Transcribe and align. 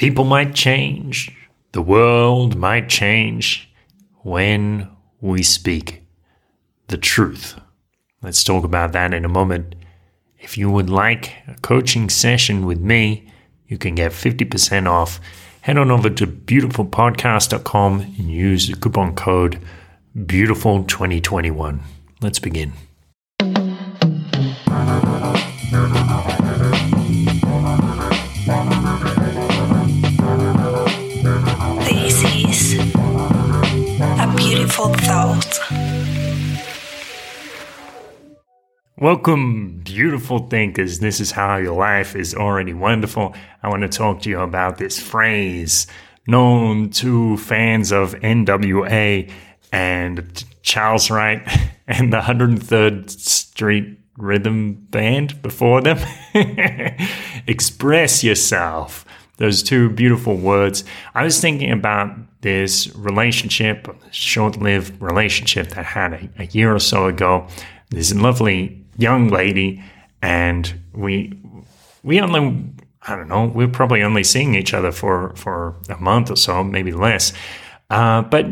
People 0.00 0.24
might 0.24 0.54
change, 0.54 1.30
the 1.72 1.82
world 1.82 2.56
might 2.56 2.88
change 2.88 3.70
when 4.22 4.88
we 5.20 5.42
speak 5.42 6.02
the 6.86 6.96
truth. 6.96 7.60
Let's 8.22 8.42
talk 8.42 8.64
about 8.64 8.92
that 8.92 9.12
in 9.12 9.26
a 9.26 9.28
moment. 9.28 9.74
If 10.38 10.56
you 10.56 10.70
would 10.70 10.88
like 10.88 11.34
a 11.46 11.54
coaching 11.60 12.08
session 12.08 12.64
with 12.64 12.80
me, 12.80 13.30
you 13.68 13.76
can 13.76 13.94
get 13.94 14.12
50% 14.12 14.88
off. 14.88 15.20
Head 15.60 15.76
on 15.76 15.90
over 15.90 16.08
to 16.08 16.26
beautifulpodcast.com 16.26 18.00
and 18.00 18.30
use 18.30 18.68
the 18.68 18.76
coupon 18.76 19.14
code 19.14 19.60
beautiful2021. 20.16 21.78
Let's 22.22 22.38
begin. 22.38 22.72
Welcome, 39.00 39.80
beautiful 39.82 40.40
thinkers. 40.50 40.98
This 40.98 41.20
is 41.20 41.30
how 41.30 41.56
your 41.56 41.74
life 41.74 42.14
is 42.14 42.34
already 42.34 42.74
wonderful. 42.74 43.34
I 43.62 43.70
want 43.70 43.80
to 43.80 43.88
talk 43.88 44.20
to 44.20 44.28
you 44.28 44.40
about 44.40 44.76
this 44.76 45.00
phrase 45.00 45.86
known 46.26 46.90
to 46.90 47.38
fans 47.38 47.92
of 47.92 48.12
NWA 48.16 49.32
and 49.72 50.44
Charles 50.60 51.08
Wright 51.10 51.40
and 51.86 52.12
the 52.12 52.18
103rd 52.18 53.08
Street 53.08 53.98
Rhythm 54.18 54.74
Band 54.90 55.40
before 55.40 55.80
them. 55.80 55.98
Express 57.46 58.22
yourself. 58.22 59.06
Those 59.38 59.62
two 59.62 59.88
beautiful 59.88 60.36
words. 60.36 60.84
I 61.14 61.24
was 61.24 61.40
thinking 61.40 61.70
about 61.70 62.14
this 62.42 62.94
relationship, 62.94 63.88
short 64.10 64.58
lived 64.58 65.00
relationship 65.00 65.68
that 65.68 65.78
I 65.78 65.82
had 65.84 66.12
a, 66.12 66.42
a 66.42 66.46
year 66.48 66.74
or 66.74 66.80
so 66.80 67.06
ago. 67.06 67.46
This 67.88 68.14
lovely 68.14 68.79
young 69.00 69.28
lady, 69.28 69.82
and 70.22 70.80
we 70.92 71.32
we 72.02 72.20
only 72.20 72.72
I 73.02 73.16
don't 73.16 73.28
know 73.28 73.46
we're 73.46 73.68
probably 73.68 74.02
only 74.02 74.24
seeing 74.24 74.54
each 74.54 74.74
other 74.74 74.92
for 74.92 75.34
for 75.36 75.76
a 75.88 75.96
month 75.96 76.30
or 76.30 76.36
so, 76.36 76.62
maybe 76.62 76.92
less. 76.92 77.32
Uh, 77.88 78.22
but 78.22 78.46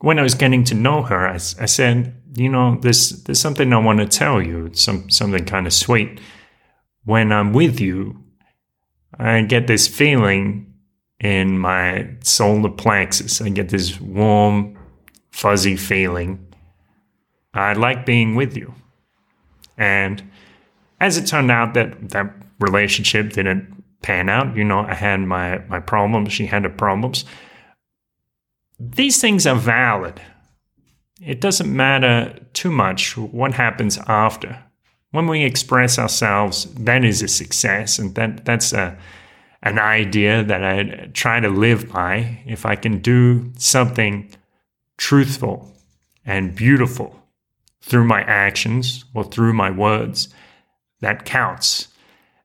when 0.00 0.18
I 0.18 0.22
was 0.22 0.34
getting 0.34 0.64
to 0.64 0.74
know 0.74 1.02
her, 1.02 1.26
I, 1.28 1.34
I 1.34 1.66
said, 1.66 2.14
you 2.34 2.48
know, 2.48 2.78
there's 2.80 3.22
there's 3.24 3.40
something 3.40 3.72
I 3.72 3.78
want 3.78 4.00
to 4.00 4.06
tell 4.06 4.42
you. 4.42 4.70
Some 4.72 5.08
something 5.10 5.44
kind 5.44 5.66
of 5.66 5.72
sweet. 5.72 6.20
When 7.04 7.32
I'm 7.32 7.52
with 7.52 7.80
you, 7.80 8.24
I 9.18 9.42
get 9.42 9.66
this 9.66 9.86
feeling 9.86 10.74
in 11.20 11.58
my 11.58 12.08
solar 12.22 12.70
plexus. 12.70 13.40
I 13.40 13.48
get 13.48 13.68
this 13.68 14.00
warm, 14.00 14.76
fuzzy 15.30 15.76
feeling. 15.76 16.52
I 17.54 17.72
like 17.72 18.04
being 18.04 18.34
with 18.34 18.56
you. 18.56 18.74
And 19.76 20.22
as 21.00 21.16
it 21.16 21.26
turned 21.26 21.50
out 21.50 21.74
that 21.74 22.10
that 22.10 22.34
relationship 22.58 23.32
didn't 23.32 23.84
pan 24.02 24.28
out, 24.28 24.56
you 24.56 24.64
know, 24.64 24.80
I 24.80 24.94
had 24.94 25.20
my 25.20 25.58
my 25.68 25.80
problems, 25.80 26.32
she 26.32 26.46
had 26.46 26.64
her 26.64 26.70
problems. 26.70 27.24
These 28.78 29.20
things 29.20 29.46
are 29.46 29.56
valid. 29.56 30.20
It 31.20 31.40
doesn't 31.40 31.74
matter 31.74 32.38
too 32.52 32.70
much 32.70 33.16
what 33.16 33.54
happens 33.54 33.98
after. 34.06 34.62
When 35.12 35.26
we 35.28 35.44
express 35.44 35.98
ourselves, 35.98 36.66
that 36.74 37.04
is 37.04 37.22
a 37.22 37.28
success, 37.28 37.98
and 37.98 38.14
that 38.16 38.44
that's 38.44 38.72
a 38.72 38.98
an 39.62 39.78
idea 39.78 40.44
that 40.44 40.62
I 40.62 41.08
try 41.12 41.40
to 41.40 41.48
live 41.48 41.90
by. 41.90 42.42
If 42.46 42.66
I 42.66 42.76
can 42.76 43.00
do 43.00 43.52
something 43.56 44.30
truthful 44.96 45.72
and 46.24 46.54
beautiful 46.54 47.25
through 47.86 48.04
my 48.04 48.20
actions 48.22 49.04
or 49.14 49.24
through 49.24 49.52
my 49.52 49.70
words, 49.70 50.28
that 51.00 51.24
counts. 51.24 51.88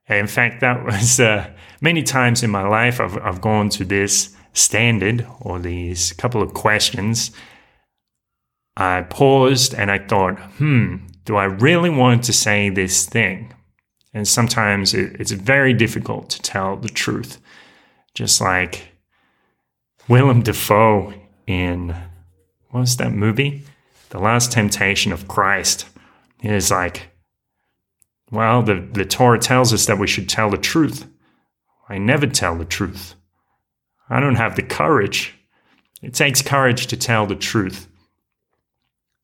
In 0.08 0.26
fact, 0.26 0.60
that 0.60 0.84
was 0.86 1.18
uh, 1.20 1.50
many 1.80 2.02
times 2.02 2.42
in 2.42 2.50
my 2.50 2.66
life 2.66 3.00
I've, 3.00 3.18
I've 3.18 3.40
gone 3.40 3.68
to 3.70 3.84
this 3.84 4.34
standard 4.52 5.26
or 5.40 5.58
these 5.58 6.12
couple 6.12 6.42
of 6.42 6.54
questions. 6.54 7.32
I 8.76 9.02
paused 9.02 9.74
and 9.74 9.90
I 9.90 9.98
thought, 9.98 10.38
hmm, 10.58 10.96
do 11.24 11.36
I 11.36 11.44
really 11.44 11.90
want 11.90 12.24
to 12.24 12.32
say 12.32 12.68
this 12.68 13.06
thing? 13.06 13.52
And 14.14 14.28
sometimes 14.28 14.94
it, 14.94 15.16
it's 15.20 15.32
very 15.32 15.72
difficult 15.72 16.30
to 16.30 16.42
tell 16.42 16.76
the 16.76 16.88
truth. 16.88 17.40
Just 18.14 18.40
like 18.40 18.92
Willem 20.08 20.42
Dafoe 20.42 21.14
in, 21.46 21.96
what 22.70 22.80
was 22.80 22.96
that 22.98 23.12
movie? 23.12 23.64
The 24.12 24.18
Last 24.18 24.52
Temptation 24.52 25.10
of 25.10 25.26
Christ. 25.26 25.86
Is 26.42 26.70
like, 26.70 27.08
well, 28.30 28.62
the, 28.62 28.86
the 28.92 29.06
Torah 29.06 29.38
tells 29.38 29.72
us 29.72 29.86
that 29.86 29.98
we 29.98 30.06
should 30.06 30.28
tell 30.28 30.50
the 30.50 30.58
truth. 30.58 31.06
I 31.88 31.98
never 31.98 32.26
tell 32.26 32.58
the 32.58 32.64
truth. 32.64 33.14
I 34.10 34.20
don't 34.20 34.34
have 34.34 34.56
the 34.56 34.62
courage. 34.62 35.34
It 36.02 36.12
takes 36.12 36.42
courage 36.42 36.88
to 36.88 36.96
tell 36.96 37.26
the 37.26 37.36
truth. 37.36 37.88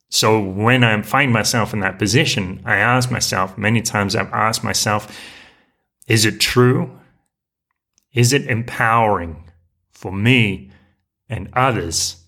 So 0.08 0.40
when 0.40 0.82
I 0.82 1.02
find 1.02 1.32
myself 1.32 1.74
in 1.74 1.80
that 1.80 1.98
position, 1.98 2.62
I 2.64 2.76
ask 2.76 3.10
myself, 3.10 3.58
many 3.58 3.82
times 3.82 4.16
I've 4.16 4.32
asked 4.32 4.64
myself, 4.64 5.14
is 6.06 6.24
it 6.24 6.40
true? 6.40 6.98
Is 8.14 8.32
it 8.32 8.46
empowering 8.46 9.50
for 9.90 10.12
me 10.12 10.70
and 11.28 11.50
others? 11.52 12.24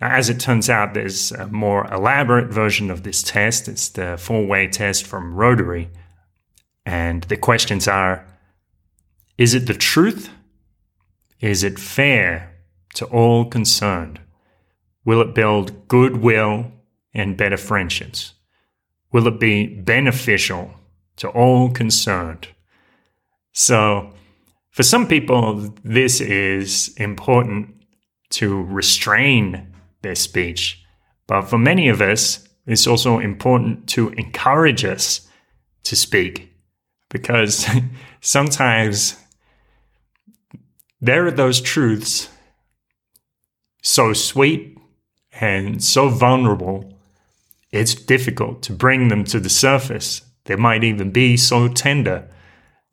As 0.00 0.30
it 0.30 0.40
turns 0.40 0.70
out, 0.70 0.94
there's 0.94 1.30
a 1.30 1.46
more 1.48 1.86
elaborate 1.92 2.52
version 2.52 2.90
of 2.90 3.02
this 3.02 3.22
test. 3.22 3.68
It's 3.68 3.90
the 3.90 4.16
four 4.16 4.46
way 4.46 4.66
test 4.66 5.06
from 5.06 5.34
Rotary. 5.34 5.90
And 6.86 7.24
the 7.24 7.36
questions 7.36 7.86
are 7.86 8.26
Is 9.36 9.54
it 9.54 9.66
the 9.66 9.74
truth? 9.74 10.30
Is 11.40 11.62
it 11.62 11.78
fair 11.78 12.54
to 12.94 13.04
all 13.06 13.44
concerned? 13.44 14.20
Will 15.04 15.20
it 15.20 15.34
build 15.34 15.86
goodwill 15.88 16.72
and 17.12 17.36
better 17.36 17.56
friendships? 17.56 18.34
Will 19.12 19.26
it 19.26 19.38
be 19.38 19.66
beneficial 19.66 20.72
to 21.16 21.28
all 21.28 21.70
concerned? 21.70 22.48
So, 23.52 24.12
for 24.70 24.82
some 24.82 25.08
people, 25.08 25.74
this 25.82 26.20
is 26.20 26.94
important 26.96 27.74
to 28.30 28.62
restrain 28.62 29.70
their 30.02 30.14
speech. 30.14 30.82
But 31.26 31.42
for 31.42 31.58
many 31.58 31.88
of 31.88 32.00
us, 32.00 32.46
it's 32.66 32.86
also 32.86 33.18
important 33.18 33.88
to 33.90 34.10
encourage 34.10 34.84
us 34.84 35.28
to 35.84 35.96
speak 35.96 36.52
because 37.08 37.66
sometimes 38.20 39.16
there 41.00 41.26
are 41.26 41.30
those 41.30 41.60
truths 41.60 42.28
so 43.82 44.12
sweet 44.12 44.78
and 45.40 45.82
so 45.82 46.08
vulnerable, 46.08 46.98
it's 47.72 47.94
difficult 47.94 48.62
to 48.62 48.72
bring 48.72 49.08
them 49.08 49.24
to 49.24 49.40
the 49.40 49.48
surface. 49.48 50.22
They 50.44 50.56
might 50.56 50.84
even 50.84 51.10
be 51.10 51.36
so 51.36 51.68
tender 51.68 52.28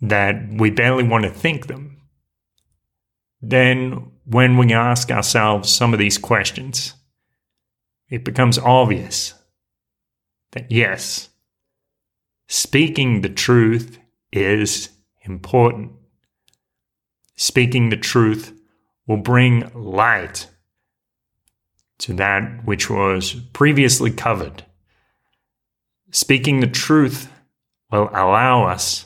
that 0.02 0.36
we 0.52 0.70
barely 0.70 1.04
want 1.04 1.24
to 1.26 1.30
think 1.30 1.68
them. 1.68 1.97
Then, 3.42 4.12
when 4.26 4.58
we 4.58 4.74
ask 4.74 5.12
ourselves 5.12 5.70
some 5.70 5.94
of 5.94 6.00
these 6.00 6.18
questions, 6.18 6.94
it 8.10 8.24
becomes 8.24 8.58
obvious 8.58 9.34
that 10.52 10.72
yes, 10.72 11.30
speaking 12.48 13.22
the 13.22 13.30
truth 13.30 14.00
is 14.32 14.90
important. 15.22 15.92
Speaking 17.36 17.90
the 17.90 17.98
truth 17.98 18.54
will 19.06 19.18
bring 19.18 19.70
light 19.76 20.48
to 22.00 22.14
that 22.14 22.66
which 22.66 22.90
was 22.90 23.34
previously 23.54 24.12
covered. 24.12 24.66
Speaking 26.12 26.60
the 26.60 26.68
truth 26.68 27.32
will 27.92 28.10
allow 28.10 28.64
us 28.64 29.06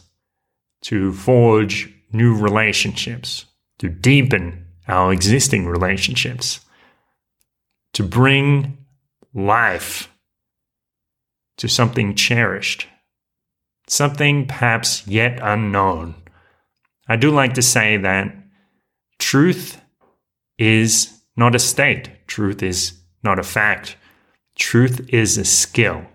to 0.81 1.13
forge 1.13 1.93
new 2.11 2.35
relationships, 2.35 3.45
to 3.81 3.89
deepen 3.89 4.63
our 4.87 5.11
existing 5.11 5.65
relationships, 5.65 6.59
to 7.93 8.03
bring 8.03 8.77
life 9.33 10.07
to 11.57 11.67
something 11.67 12.13
cherished, 12.13 12.85
something 13.87 14.45
perhaps 14.45 15.07
yet 15.07 15.39
unknown. 15.41 16.13
I 17.07 17.15
do 17.15 17.31
like 17.31 17.55
to 17.55 17.63
say 17.63 17.97
that 17.97 18.35
truth 19.17 19.81
is 20.59 21.19
not 21.35 21.55
a 21.55 21.59
state. 21.59 22.27
Truth 22.27 22.61
is 22.61 23.01
not 23.23 23.39
a 23.39 23.43
fact. 23.43 23.95
Truth 24.55 25.09
is 25.11 25.39
a 25.39 25.45
skill. 25.45 26.05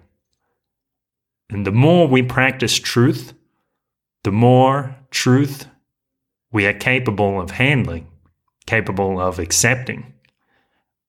And 1.51 1.67
the 1.67 1.73
more 1.73 2.07
we 2.07 2.23
practice 2.23 2.79
truth, 2.79 3.33
the 4.23 4.31
more 4.31 4.95
truth 5.11 5.67
we 6.57 6.65
are 6.65 6.73
capable 6.73 7.39
of 7.39 7.51
handling, 7.51 8.07
capable 8.65 9.21
of 9.21 9.39
accepting. 9.39 10.15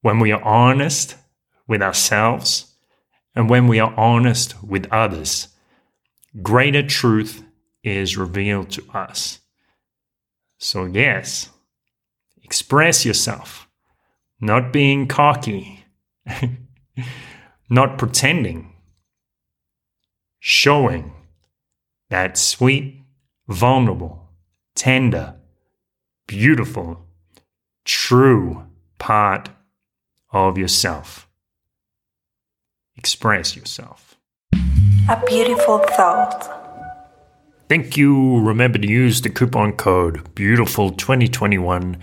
When 0.01 0.19
we 0.19 0.33
are 0.33 0.43
honest 0.43 1.15
with 1.69 1.81
ourselves 1.81 2.75
and 3.33 3.49
when 3.49 3.69
we 3.69 3.79
are 3.79 3.93
honest 3.95 4.61
with 4.61 4.91
others, 4.91 5.47
greater 6.41 6.85
truth 6.85 7.45
is 7.81 8.17
revealed 8.17 8.71
to 8.71 8.83
us. 8.93 9.39
So, 10.57 10.83
yes, 10.83 11.49
express 12.43 13.05
yourself, 13.05 13.69
not 14.41 14.73
being 14.73 15.07
cocky, 15.07 15.85
not 17.69 17.97
pretending, 17.97 18.73
showing 20.41 21.13
that 22.09 22.37
sweet, 22.37 23.01
vulnerable, 23.47 24.27
tender, 24.75 25.36
beautiful, 26.27 27.05
true 27.85 28.67
part 28.99 29.49
of 30.31 30.57
yourself. 30.57 31.27
Express 32.97 33.55
yourself. 33.55 34.17
A 35.09 35.23
beautiful 35.25 35.79
thought. 35.79 36.53
Thank 37.69 37.97
you. 37.97 38.39
Remember 38.39 38.77
to 38.77 38.87
use 38.87 39.21
the 39.21 39.29
coupon 39.29 39.73
code 39.73 40.23
Beautiful2021 40.35 41.99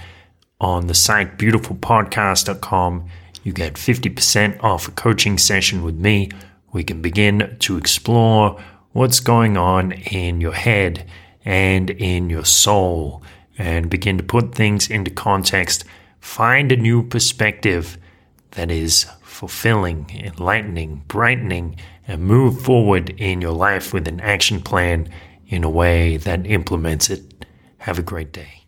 on 0.60 0.86
the 0.86 0.94
site 0.94 1.38
beautifulpodcast.com. 1.38 3.08
You 3.42 3.52
get 3.52 3.74
50% 3.74 4.62
off 4.62 4.88
a 4.88 4.90
coaching 4.90 5.36
session 5.36 5.82
with 5.82 5.96
me. 5.96 6.30
We 6.72 6.84
can 6.84 7.02
begin 7.02 7.56
to 7.60 7.76
explore 7.76 8.60
what's 8.92 9.20
going 9.20 9.56
on 9.56 9.92
in 9.92 10.40
your 10.40 10.52
head 10.52 11.06
and 11.44 11.90
in 11.90 12.30
your 12.30 12.44
soul 12.44 13.22
and 13.58 13.90
begin 13.90 14.18
to 14.18 14.24
put 14.24 14.54
things 14.54 14.90
into 14.90 15.10
context. 15.10 15.84
Find 16.20 16.72
a 16.72 16.76
new 16.76 17.02
perspective 17.02 17.98
that 18.52 18.70
is 18.70 19.06
fulfilling, 19.22 20.10
enlightening, 20.14 21.02
brightening, 21.08 21.76
and 22.06 22.22
move 22.22 22.60
forward 22.62 23.10
in 23.10 23.40
your 23.40 23.52
life 23.52 23.92
with 23.92 24.06
an 24.08 24.20
action 24.20 24.60
plan 24.60 25.08
in 25.48 25.64
a 25.64 25.70
way 25.70 26.16
that 26.18 26.46
implements 26.46 27.10
it. 27.10 27.44
Have 27.78 27.98
a 27.98 28.02
great 28.02 28.32
day. 28.32 28.63